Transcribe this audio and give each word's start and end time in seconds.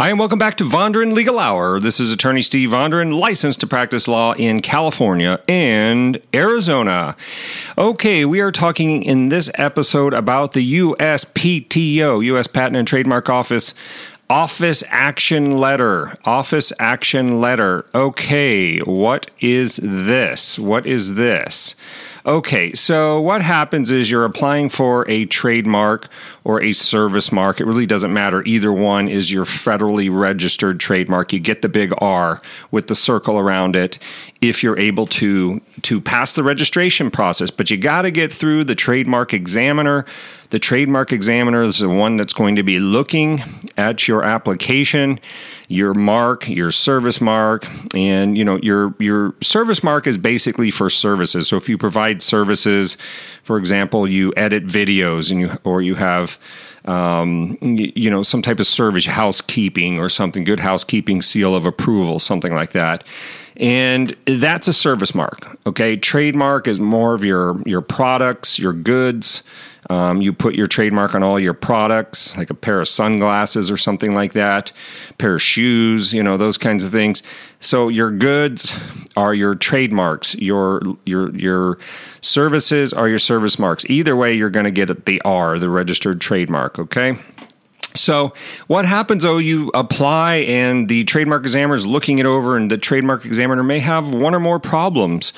Hi, 0.00 0.08
and 0.08 0.18
welcome 0.18 0.38
back 0.38 0.56
to 0.56 0.64
Vondran 0.64 1.12
Legal 1.12 1.38
Hour. 1.38 1.78
This 1.78 2.00
is 2.00 2.10
attorney 2.10 2.40
Steve 2.40 2.70
Vondran, 2.70 3.20
licensed 3.20 3.60
to 3.60 3.66
practice 3.66 4.08
law 4.08 4.32
in 4.32 4.62
California 4.62 5.42
and 5.46 6.18
Arizona. 6.32 7.14
Okay, 7.76 8.24
we 8.24 8.40
are 8.40 8.50
talking 8.50 9.02
in 9.02 9.28
this 9.28 9.50
episode 9.56 10.14
about 10.14 10.52
the 10.52 10.78
USPTO, 10.78 12.24
U.S. 12.24 12.46
Patent 12.46 12.76
and 12.76 12.88
Trademark 12.88 13.28
Office. 13.28 13.74
Office 14.30 14.84
action 14.90 15.58
letter. 15.58 16.16
Office 16.24 16.72
action 16.78 17.40
letter. 17.40 17.84
Okay, 17.92 18.78
what 18.78 19.28
is 19.40 19.80
this? 19.82 20.56
What 20.56 20.86
is 20.86 21.14
this? 21.14 21.74
Okay, 22.24 22.72
so 22.72 23.20
what 23.20 23.42
happens 23.42 23.90
is 23.90 24.08
you're 24.08 24.24
applying 24.24 24.68
for 24.68 25.04
a 25.10 25.24
trademark 25.24 26.06
or 26.44 26.62
a 26.62 26.70
service 26.70 27.32
mark. 27.32 27.60
It 27.60 27.64
really 27.64 27.86
doesn't 27.86 28.12
matter. 28.12 28.44
Either 28.44 28.72
one 28.72 29.08
is 29.08 29.32
your 29.32 29.44
federally 29.44 30.16
registered 30.16 30.78
trademark. 30.78 31.32
You 31.32 31.40
get 31.40 31.62
the 31.62 31.68
big 31.68 31.92
R 31.98 32.40
with 32.70 32.86
the 32.86 32.94
circle 32.94 33.36
around 33.36 33.74
it 33.74 33.98
if 34.40 34.62
you're 34.62 34.78
able 34.78 35.08
to 35.08 35.60
to 35.82 36.00
pass 36.00 36.34
the 36.34 36.42
registration 36.42 37.10
process, 37.10 37.50
but 37.50 37.70
you 37.70 37.76
got 37.76 38.02
to 38.02 38.10
get 38.10 38.32
through 38.32 38.64
the 38.64 38.74
trademark 38.74 39.32
examiner. 39.32 40.04
The 40.50 40.58
trademark 40.58 41.12
examiner 41.12 41.62
is 41.62 41.78
the 41.78 41.88
one 41.88 42.16
that's 42.16 42.32
going 42.32 42.56
to 42.56 42.62
be 42.62 42.80
looking 42.80 43.42
at 43.76 44.08
your 44.08 44.24
application 44.24 45.20
your 45.70 45.94
mark, 45.94 46.48
your 46.48 46.72
service 46.72 47.20
mark, 47.20 47.64
and 47.94 48.36
you 48.36 48.44
know 48.44 48.56
your 48.56 48.92
your 48.98 49.34
service 49.40 49.84
mark 49.84 50.08
is 50.08 50.18
basically 50.18 50.68
for 50.72 50.90
services. 50.90 51.46
So 51.46 51.56
if 51.56 51.68
you 51.68 51.78
provide 51.78 52.22
services, 52.22 52.98
for 53.44 53.56
example, 53.56 54.06
you 54.08 54.34
edit 54.36 54.66
videos 54.66 55.30
and 55.30 55.40
you 55.40 55.52
or 55.62 55.80
you 55.80 55.94
have 55.94 56.40
um, 56.86 57.56
you 57.62 58.10
know 58.10 58.24
some 58.24 58.42
type 58.42 58.58
of 58.58 58.66
service, 58.66 59.06
housekeeping 59.06 60.00
or 60.00 60.08
something, 60.08 60.42
good 60.42 60.58
housekeeping 60.58 61.22
seal 61.22 61.54
of 61.54 61.66
approval, 61.66 62.18
something 62.18 62.52
like 62.52 62.72
that. 62.72 63.04
And 63.60 64.16
that's 64.24 64.68
a 64.68 64.72
service 64.72 65.14
mark. 65.14 65.58
Okay, 65.66 65.94
trademark 65.94 66.66
is 66.66 66.80
more 66.80 67.14
of 67.14 67.24
your 67.24 67.60
your 67.66 67.82
products, 67.82 68.58
your 68.58 68.72
goods. 68.72 69.42
Um, 69.90 70.22
you 70.22 70.32
put 70.32 70.54
your 70.54 70.68
trademark 70.68 71.14
on 71.16 71.22
all 71.24 71.38
your 71.38 71.52
products, 71.52 72.36
like 72.36 72.48
a 72.48 72.54
pair 72.54 72.80
of 72.80 72.88
sunglasses 72.88 73.70
or 73.72 73.76
something 73.76 74.14
like 74.14 74.34
that, 74.34 74.72
pair 75.18 75.34
of 75.34 75.42
shoes, 75.42 76.12
you 76.12 76.22
know, 76.22 76.36
those 76.36 76.56
kinds 76.56 76.84
of 76.84 76.92
things. 76.92 77.24
So 77.60 77.88
your 77.88 78.10
goods 78.12 78.72
are 79.16 79.34
your 79.34 79.54
trademarks. 79.56 80.34
Your 80.36 80.80
your 81.04 81.34
your 81.36 81.78
services 82.22 82.92
are 82.92 83.08
your 83.08 83.18
service 83.18 83.58
marks. 83.58 83.84
Either 83.90 84.16
way, 84.16 84.32
you're 84.32 84.48
going 84.48 84.64
to 84.64 84.70
get 84.70 85.06
the 85.06 85.20
R, 85.22 85.58
the 85.58 85.68
registered 85.68 86.20
trademark. 86.20 86.78
Okay. 86.78 87.18
So 87.94 88.32
what 88.66 88.84
happens? 88.84 89.24
Oh, 89.24 89.38
you 89.38 89.70
apply, 89.74 90.36
and 90.36 90.88
the 90.88 91.04
trademark 91.04 91.42
examiner 91.42 91.74
is 91.74 91.86
looking 91.86 92.18
it 92.18 92.26
over, 92.26 92.56
and 92.56 92.70
the 92.70 92.78
trademark 92.78 93.24
examiner 93.24 93.62
may 93.62 93.80
have 93.80 94.14
one 94.14 94.34
or 94.34 94.40
more 94.40 94.60
problems 94.60 95.32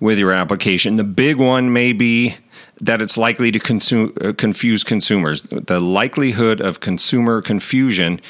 with 0.00 0.18
your 0.18 0.32
application. 0.32 0.96
The 0.96 1.04
big 1.04 1.36
one 1.36 1.72
may 1.72 1.92
be 1.92 2.36
that 2.80 3.02
it's 3.02 3.18
likely 3.18 3.50
to 3.50 3.58
consume, 3.58 4.14
uh, 4.20 4.32
confuse 4.32 4.84
consumers, 4.84 5.42
the 5.42 5.80
likelihood 5.80 6.60
of 6.60 6.80
consumer 6.80 7.42
confusion. 7.42 8.20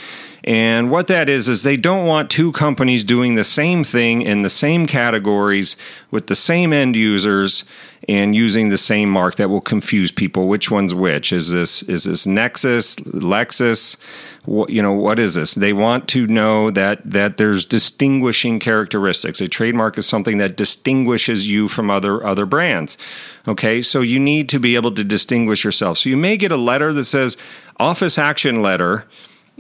And 0.48 0.90
what 0.90 1.08
that 1.08 1.28
is, 1.28 1.46
is 1.46 1.62
they 1.62 1.76
don't 1.76 2.06
want 2.06 2.30
two 2.30 2.52
companies 2.52 3.04
doing 3.04 3.34
the 3.34 3.44
same 3.44 3.84
thing 3.84 4.22
in 4.22 4.40
the 4.40 4.48
same 4.48 4.86
categories 4.86 5.76
with 6.10 6.28
the 6.28 6.34
same 6.34 6.72
end 6.72 6.96
users 6.96 7.64
and 8.08 8.34
using 8.34 8.70
the 8.70 8.78
same 8.78 9.10
mark 9.10 9.34
that 9.34 9.50
will 9.50 9.60
confuse 9.60 10.10
people. 10.10 10.48
Which 10.48 10.70
one's 10.70 10.94
which? 10.94 11.34
Is 11.34 11.50
this 11.50 11.82
is 11.82 12.04
this 12.04 12.26
Nexus, 12.26 12.96
Lexus? 12.96 13.98
What, 14.46 14.70
you 14.70 14.80
know 14.80 14.94
what 14.94 15.18
is 15.18 15.34
this? 15.34 15.54
They 15.54 15.74
want 15.74 16.08
to 16.08 16.26
know 16.26 16.70
that 16.70 17.02
that 17.04 17.36
there's 17.36 17.66
distinguishing 17.66 18.58
characteristics. 18.58 19.42
A 19.42 19.48
trademark 19.48 19.98
is 19.98 20.06
something 20.06 20.38
that 20.38 20.56
distinguishes 20.56 21.46
you 21.46 21.68
from 21.68 21.90
other 21.90 22.24
other 22.24 22.46
brands. 22.46 22.96
Okay, 23.46 23.82
so 23.82 24.00
you 24.00 24.18
need 24.18 24.48
to 24.48 24.58
be 24.58 24.76
able 24.76 24.94
to 24.94 25.04
distinguish 25.04 25.62
yourself. 25.62 25.98
So 25.98 26.08
you 26.08 26.16
may 26.16 26.38
get 26.38 26.52
a 26.52 26.56
letter 26.56 26.94
that 26.94 27.04
says 27.04 27.36
office 27.78 28.16
action 28.16 28.62
letter 28.62 29.04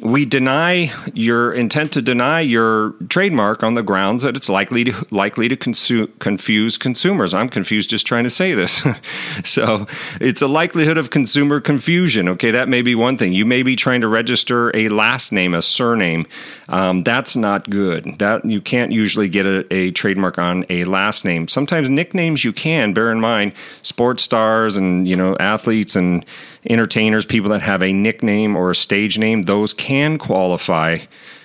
we 0.00 0.24
deny 0.24 0.92
your 1.12 1.52
intent 1.52 1.92
to 1.92 2.02
deny 2.02 2.40
your 2.40 2.94
trademark 3.08 3.64
on 3.64 3.74
the 3.74 3.82
grounds 3.82 4.22
that 4.22 4.36
it's 4.36 4.48
likely 4.48 4.84
to 4.84 5.06
likely 5.10 5.48
to 5.48 5.56
consu- 5.56 6.08
confuse 6.20 6.76
consumers. 6.76 7.34
I'm 7.34 7.48
confused 7.48 7.90
just 7.90 8.06
trying 8.06 8.24
to 8.24 8.30
say 8.30 8.54
this. 8.54 8.86
so 9.44 9.86
it's 10.20 10.40
a 10.40 10.46
likelihood 10.46 10.98
of 10.98 11.10
consumer 11.10 11.60
confusion. 11.60 12.28
Okay, 12.28 12.52
that 12.52 12.68
may 12.68 12.80
be 12.80 12.94
one 12.94 13.18
thing. 13.18 13.32
You 13.32 13.44
may 13.44 13.62
be 13.62 13.74
trying 13.74 14.00
to 14.02 14.08
register 14.08 14.74
a 14.76 14.88
last 14.88 15.32
name, 15.32 15.52
a 15.52 15.62
surname. 15.62 16.26
Um, 16.68 17.02
that's 17.02 17.34
not 17.34 17.68
good. 17.68 18.18
That 18.18 18.44
you 18.44 18.60
can't 18.60 18.92
usually 18.92 19.28
get 19.28 19.46
a, 19.46 19.72
a 19.72 19.90
trademark 19.90 20.38
on 20.38 20.64
a 20.70 20.84
last 20.84 21.24
name. 21.24 21.48
Sometimes 21.48 21.90
nicknames 21.90 22.44
you 22.44 22.52
can. 22.52 22.92
Bear 22.92 23.10
in 23.10 23.20
mind, 23.20 23.52
sports 23.82 24.22
stars 24.22 24.76
and 24.76 25.08
you 25.08 25.16
know 25.16 25.36
athletes 25.40 25.96
and 25.96 26.24
entertainers, 26.68 27.24
people 27.24 27.50
that 27.50 27.62
have 27.62 27.82
a 27.82 27.92
nickname 27.92 28.56
or 28.56 28.70
a 28.70 28.74
stage 28.74 29.18
name, 29.18 29.42
those 29.42 29.72
can 29.72 30.18
qualify 30.18 30.98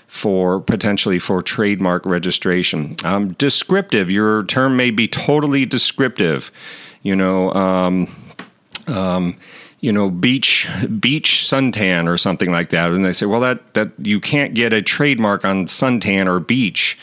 for 0.08 0.60
potentially 0.60 1.18
for 1.18 1.42
trademark 1.42 2.06
registration. 2.06 2.96
Um, 3.04 3.34
descriptive, 3.34 4.12
your 4.12 4.44
term 4.46 4.78
may 4.78 4.92
be 4.92 5.08
totally 5.08 5.66
descriptive. 5.66 6.52
You 7.02 7.16
know, 7.16 7.52
um, 7.54 8.16
um, 8.88 9.38
you 9.80 9.92
know, 9.92 10.10
beach 10.10 10.70
beach 11.00 11.44
suntan 11.46 12.08
or 12.08 12.18
something 12.18 12.52
like 12.52 12.70
that, 12.70 12.92
and 12.92 13.04
they 13.04 13.12
say, 13.12 13.26
well, 13.26 13.42
that 13.42 13.74
that 13.74 13.92
you 13.98 14.22
can't 14.22 14.54
get 14.54 14.72
a 14.72 14.82
trademark 14.82 15.44
on 15.46 15.66
suntan 15.66 16.28
or 16.28 16.40
beach. 16.40 16.98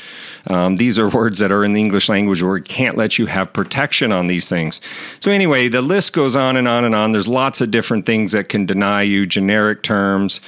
Um, 0.47 0.77
these 0.77 0.99
are 0.99 1.09
words 1.09 1.39
that 1.39 1.53
are 1.53 1.65
in 1.65 1.73
the 1.73 1.81
English 1.81 2.09
language 2.09 2.43
where 2.43 2.57
it 2.57 2.65
can't 2.65 2.97
let 2.97 3.19
you 3.19 3.27
have 3.27 3.53
protection 3.53 4.13
on 4.13 4.27
these 4.27 4.49
things. 4.49 4.81
So, 5.21 5.31
anyway, 5.31 5.69
the 5.69 5.83
list 5.83 6.13
goes 6.13 6.35
on 6.35 6.57
and 6.57 6.67
on 6.67 6.85
and 6.85 6.95
on. 6.95 7.13
There's 7.13 7.29
lots 7.29 7.61
of 7.61 7.71
different 7.71 8.07
things 8.07 8.33
that 8.33 8.49
can 8.49 8.67
deny 8.67 9.03
you 9.03 9.27
generic 9.27 9.83
terms 9.83 10.41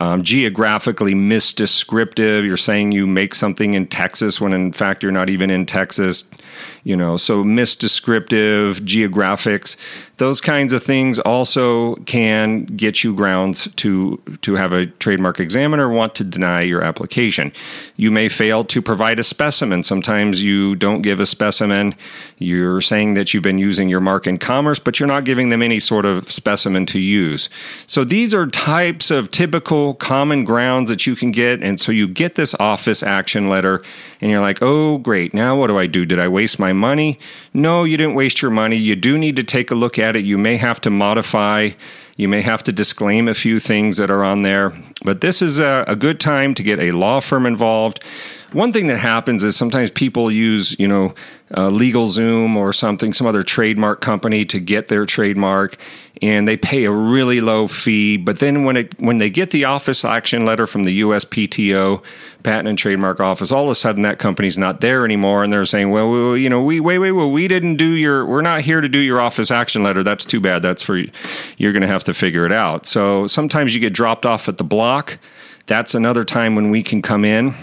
um, 0.00 0.22
geographically 0.22 1.14
misdescriptive. 1.14 2.44
You're 2.44 2.56
saying 2.56 2.92
you 2.92 3.06
make 3.06 3.34
something 3.34 3.74
in 3.74 3.86
Texas 3.86 4.40
when 4.40 4.52
in 4.52 4.72
fact 4.72 5.02
you're 5.02 5.12
not 5.12 5.28
even 5.28 5.50
in 5.50 5.66
Texas. 5.66 6.28
You 6.82 6.96
know, 6.96 7.18
so 7.18 7.44
misdescriptive, 7.44 8.80
geographics, 8.80 9.76
those 10.16 10.40
kinds 10.40 10.72
of 10.72 10.82
things 10.82 11.18
also 11.18 11.96
can 12.04 12.64
get 12.64 13.04
you 13.04 13.14
grounds 13.14 13.68
to 13.76 14.20
to 14.42 14.54
have 14.54 14.72
a 14.72 14.86
trademark 14.86 15.40
examiner 15.40 15.88
want 15.88 16.14
to 16.16 16.24
deny 16.24 16.60
your 16.60 16.82
application. 16.82 17.52
You 17.96 18.10
may 18.10 18.28
fail 18.28 18.64
to 18.64 18.82
provide 18.82 19.18
a 19.18 19.24
specimen. 19.24 19.82
Sometimes 19.82 20.42
you 20.42 20.76
don't 20.76 21.02
give 21.02 21.20
a 21.20 21.26
specimen. 21.26 21.94
You're 22.38 22.80
saying 22.80 23.14
that 23.14 23.32
you've 23.32 23.42
been 23.42 23.58
using 23.58 23.88
your 23.88 24.00
mark 24.00 24.26
in 24.26 24.38
commerce, 24.38 24.78
but 24.78 25.00
you're 25.00 25.06
not 25.06 25.24
giving 25.24 25.50
them 25.50 25.62
any 25.62 25.80
sort 25.80 26.04
of 26.04 26.30
specimen 26.30 26.86
to 26.86 26.98
use. 26.98 27.48
So 27.86 28.04
these 28.04 28.34
are 28.34 28.46
types 28.46 29.10
of 29.10 29.30
typical 29.30 29.89
common 29.94 30.44
grounds 30.44 30.90
that 30.90 31.06
you 31.06 31.16
can 31.16 31.30
get. 31.30 31.62
And 31.62 31.78
so 31.78 31.92
you 31.92 32.08
get 32.08 32.34
this 32.34 32.54
office 32.54 33.02
action 33.02 33.48
letter 33.48 33.82
and 34.20 34.30
you're 34.30 34.40
like, 34.40 34.62
oh, 34.62 34.98
great. 34.98 35.34
Now 35.34 35.56
what 35.56 35.68
do 35.68 35.78
I 35.78 35.86
do? 35.86 36.04
Did 36.04 36.18
I 36.18 36.28
waste 36.28 36.58
my 36.58 36.72
money? 36.72 37.18
No, 37.54 37.84
you 37.84 37.96
didn't 37.96 38.14
waste 38.14 38.42
your 38.42 38.50
money. 38.50 38.76
You 38.76 38.96
do 38.96 39.18
need 39.18 39.36
to 39.36 39.44
take 39.44 39.70
a 39.70 39.74
look 39.74 39.98
at 39.98 40.16
it. 40.16 40.24
You 40.24 40.38
may 40.38 40.56
have 40.56 40.80
to 40.82 40.90
modify. 40.90 41.70
You 42.16 42.28
may 42.28 42.42
have 42.42 42.62
to 42.64 42.72
disclaim 42.72 43.28
a 43.28 43.34
few 43.34 43.58
things 43.58 43.96
that 43.96 44.10
are 44.10 44.22
on 44.22 44.42
there, 44.42 44.74
but 45.02 45.22
this 45.22 45.40
is 45.40 45.58
a, 45.58 45.84
a 45.88 45.96
good 45.96 46.20
time 46.20 46.54
to 46.54 46.62
get 46.62 46.78
a 46.78 46.92
law 46.92 47.20
firm 47.20 47.46
involved 47.46 48.04
one 48.52 48.72
thing 48.72 48.86
that 48.86 48.98
happens 48.98 49.44
is 49.44 49.56
sometimes 49.56 49.90
people 49.90 50.30
use, 50.30 50.78
you 50.78 50.88
know, 50.88 51.14
uh, 51.52 51.68
LegalZoom 51.68 52.56
or 52.56 52.72
something, 52.72 53.12
some 53.12 53.26
other 53.26 53.42
trademark 53.42 54.00
company 54.00 54.44
to 54.44 54.60
get 54.60 54.88
their 54.88 55.04
trademark, 55.04 55.76
and 56.22 56.46
they 56.46 56.56
pay 56.56 56.84
a 56.84 56.92
really 56.92 57.40
low 57.40 57.66
fee. 57.66 58.16
But 58.16 58.38
then 58.38 58.64
when 58.64 58.76
it 58.76 58.98
when 59.00 59.18
they 59.18 59.30
get 59.30 59.50
the 59.50 59.64
office 59.64 60.04
action 60.04 60.44
letter 60.44 60.66
from 60.66 60.84
the 60.84 61.00
USPTO, 61.00 62.02
Patent 62.42 62.68
and 62.68 62.78
Trademark 62.78 63.20
Office, 63.20 63.50
all 63.50 63.64
of 63.64 63.70
a 63.70 63.74
sudden 63.74 64.02
that 64.02 64.18
company's 64.18 64.58
not 64.58 64.80
there 64.80 65.04
anymore, 65.04 65.42
and 65.42 65.52
they're 65.52 65.64
saying, 65.64 65.90
well, 65.90 66.10
well 66.10 66.36
you 66.36 66.48
know, 66.48 66.62
we 66.62 66.78
wait, 66.80 66.98
wait, 66.98 67.12
well, 67.12 67.30
we 67.30 67.48
didn't 67.48 67.76
do 67.76 67.90
your, 67.90 68.24
we're 68.24 68.42
not 68.42 68.60
here 68.60 68.80
to 68.80 68.88
do 68.88 68.98
your 68.98 69.20
office 69.20 69.50
action 69.50 69.82
letter. 69.82 70.02
That's 70.02 70.24
too 70.24 70.40
bad. 70.40 70.62
That's 70.62 70.82
for 70.82 71.02
you're 71.56 71.72
going 71.72 71.82
to 71.82 71.88
have 71.88 72.04
to 72.04 72.14
figure 72.14 72.46
it 72.46 72.52
out. 72.52 72.86
So 72.86 73.26
sometimes 73.26 73.74
you 73.74 73.80
get 73.80 73.92
dropped 73.92 74.24
off 74.24 74.48
at 74.48 74.58
the 74.58 74.64
block. 74.64 75.18
That's 75.66 75.94
another 75.94 76.24
time 76.24 76.54
when 76.54 76.70
we 76.70 76.82
can 76.82 77.02
come 77.02 77.24
in 77.24 77.54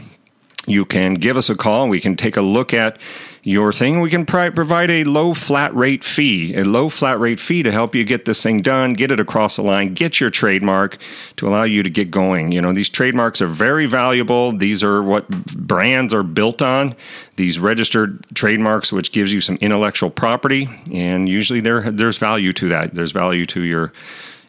you 0.68 0.86
can 0.86 1.16
give 1.16 1.38
us 1.38 1.50
a 1.50 1.56
call. 1.56 1.88
We 1.88 2.02
can 2.02 2.16
take 2.16 2.38
a 2.38 2.42
look 2.42 2.74
at 2.74 3.00
your 3.42 3.72
thing. 3.72 4.02
We 4.02 4.10
can 4.10 4.26
provide 4.26 4.92
a 4.92 5.06
low 5.06 5.34
flat 5.34 5.74
rate 5.74 6.04
fee, 6.04 6.54
a 6.54 6.66
low 6.66 6.90
flat 6.90 7.18
rate 7.18 7.40
fee 7.40 7.64
to 7.64 7.72
help 7.72 7.96
you 7.96 8.04
get 8.04 8.26
this 8.26 8.44
thing 8.44 8.62
done, 8.62 8.94
get 8.94 9.10
it 9.10 9.22
across 9.22 9.56
the 9.56 9.62
line, 9.62 9.94
get 9.94 10.20
your 10.20 10.30
trademark 10.30 10.98
to 11.38 11.48
allow 11.48 11.64
you 11.64 11.82
to 11.82 11.90
get 11.90 12.12
going. 12.12 12.52
You 12.52 12.62
know, 12.62 12.74
these 12.74 12.90
trademarks 12.90 13.42
are 13.42 13.48
very 13.48 13.86
valuable. 13.86 14.52
These 14.52 14.84
are 14.84 15.02
what 15.02 15.30
brands 15.56 16.14
are 16.14 16.24
built 16.24 16.62
on. 16.62 16.94
These 17.38 17.58
registered 17.58 18.26
trademarks, 18.36 18.92
which 18.92 19.14
gives 19.14 19.32
you 19.32 19.40
some 19.40 19.56
intellectual 19.62 20.10
property, 20.10 20.68
and 20.92 21.30
usually 21.30 21.62
there 21.62 21.90
there's 21.90 22.18
value 22.18 22.52
to 22.52 22.68
that. 22.68 22.96
There's 22.96 23.14
value 23.14 23.46
to 23.46 23.62
your 23.62 23.94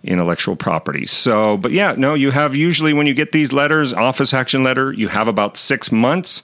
intellectual 0.05 0.57
property. 0.57 1.07
So, 1.07 1.57
but 1.57 1.73
yeah, 1.73 1.95
no, 1.97 2.15
you 2.15 2.31
have 2.31 2.55
usually 2.55 2.93
when 2.93 3.07
you 3.07 3.15
get 3.15 3.33
these 3.33 3.53
letters, 3.53 3.93
office 3.93 4.33
action 4.33 4.63
letter, 4.63 4.93
you 4.93 5.09
have 5.09 5.29
about 5.29 5.57
six 5.57 5.91
months 5.91 6.43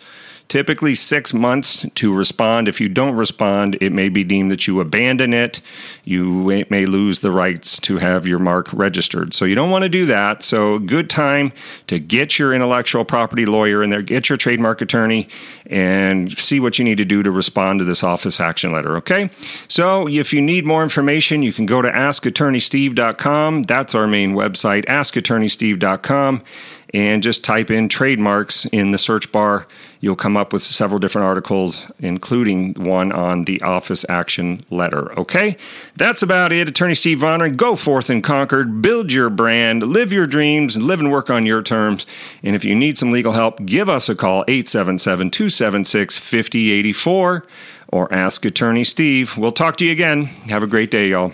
typically 0.49 0.95
six 0.95 1.33
months 1.33 1.87
to 1.95 2.15
respond. 2.15 2.69
If 2.69 2.81
you 2.81 2.89
don't 2.89 3.15
respond, 3.15 3.77
it 3.81 3.93
may 3.93 4.09
be 4.09 4.25
deemed 4.25 4.51
that 4.51 4.67
you 4.67 4.81
abandon 4.81 5.33
it. 5.33 5.61
You 6.05 6.65
may 6.71 6.87
lose 6.87 7.21
the 7.21 7.31
rights 7.31 7.79
to 7.81 7.99
have 7.99 8.27
your 8.27 8.39
mark 8.39 8.73
registered. 8.73 9.35
So 9.35 9.45
you 9.45 9.55
don't 9.55 9.71
want 9.71 9.83
to 9.83 9.89
do 9.89 10.07
that. 10.07 10.43
So, 10.43 10.79
good 10.79 11.09
time 11.09 11.53
to 11.87 11.99
get 11.99 12.39
your 12.39 12.53
intellectual 12.55 13.05
property 13.05 13.47
lawyer 13.47 13.83
in 13.83 13.91
there, 13.91 14.03
get 14.03 14.29
your 14.29 14.37
trademark 14.37 14.81
attorney, 14.81 15.29
and 15.67 16.37
see 16.39 16.61
what 16.61 16.79
you 16.79 16.85
need 16.85 16.99
to 16.99 17.05
do 17.05 17.23
to 17.23 17.31
respond 17.31 17.79
to 17.79 17.85
this 17.85 18.03
office 18.03 18.39
action 18.39 18.73
letter. 18.73 18.97
Okay. 18.97 19.31
So, 19.69 20.07
if 20.09 20.33
you 20.33 20.43
need 20.43 20.67
more 20.67 20.83
information, 20.83 21.43
you 21.43 21.53
can 21.53 21.67
go 21.67 21.81
to 21.81 21.91
askattorneysteve.com. 21.91 23.63
That's 23.63 23.95
our 23.95 24.07
main 24.07 24.35
website, 24.35 24.85
askattorneysteve.com 24.87 26.43
and 26.95 27.25
just 27.25 27.43
type 27.45 27.73
in 27.73 27.89
trademarks 27.89 28.65
in 28.67 28.93
the 28.93 28.99
search 28.99 29.31
bar. 29.33 29.67
You'll 30.01 30.15
come 30.15 30.37
up 30.37 30.53
with 30.53 30.63
several 30.63 31.01
different 31.01 31.27
articles, 31.27 31.83
including 31.99 32.75
one 32.75 33.11
on 33.11 33.45
the 33.45 33.61
office 33.63 34.05
action 34.09 34.65
letter. 34.71 35.19
Okay, 35.19 35.57
that's 35.97 36.23
about 36.23 36.53
it. 36.53 36.69
Attorney 36.69 36.95
Steve 36.95 37.19
Vondran, 37.19 37.57
go 37.57 37.75
forth 37.75 38.11
and 38.11 38.23
conquer, 38.23 38.65
build 38.65 39.13
your 39.13 39.29
brand, 39.29 39.83
live 39.83 40.13
your 40.13 40.27
dreams, 40.27 40.77
live 40.77 41.01
and 41.01 41.11
work 41.11 41.31
on 41.31 41.45
your 41.45 41.63
terms. 41.63 42.07
And 42.43 42.55
if 42.55 42.65
you 42.65 42.77
need 42.77 42.97
some 42.97 43.11
legal 43.11 43.33
help, 43.33 43.67
give 43.67 43.89
us 43.89 44.09
a 44.09 44.15
call 44.15 44.45
877 44.47 45.31
276 45.31 46.17
5084 46.17 47.47
or 47.89 48.13
ask 48.13 48.45
Attorney 48.45 48.85
Steve. 48.85 49.37
We'll 49.37 49.53
talk 49.53 49.77
to 49.79 49.85
you 49.85 49.93
again. 49.93 50.27
Have 50.49 50.63
a 50.63 50.69
great 50.69 50.91
day, 50.91 51.09
y'all. 51.09 51.33